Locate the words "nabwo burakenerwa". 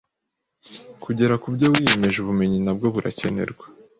2.65-3.65